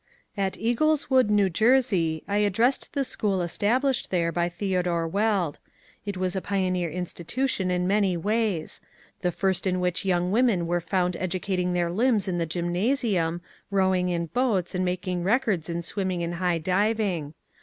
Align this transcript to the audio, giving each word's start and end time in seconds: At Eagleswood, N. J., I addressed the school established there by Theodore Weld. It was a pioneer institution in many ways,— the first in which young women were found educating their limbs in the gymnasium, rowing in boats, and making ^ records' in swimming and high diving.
At 0.35 0.53
Eagleswood, 0.57 1.29
N. 1.29 1.53
J., 1.53 2.23
I 2.27 2.37
addressed 2.37 2.93
the 2.93 3.03
school 3.03 3.39
established 3.43 4.09
there 4.09 4.31
by 4.31 4.49
Theodore 4.49 5.07
Weld. 5.07 5.59
It 6.07 6.17
was 6.17 6.35
a 6.35 6.41
pioneer 6.41 6.89
institution 6.89 7.69
in 7.69 7.87
many 7.87 8.17
ways,— 8.17 8.81
the 9.21 9.31
first 9.31 9.67
in 9.67 9.79
which 9.79 10.03
young 10.03 10.31
women 10.31 10.65
were 10.65 10.81
found 10.81 11.15
educating 11.17 11.73
their 11.73 11.91
limbs 11.91 12.27
in 12.27 12.39
the 12.39 12.47
gymnasium, 12.47 13.41
rowing 13.69 14.09
in 14.09 14.25
boats, 14.25 14.73
and 14.73 14.83
making 14.83 15.21
^ 15.21 15.23
records' 15.25 15.69
in 15.69 15.83
swimming 15.83 16.23
and 16.23 16.33
high 16.41 16.57
diving. 16.57 17.35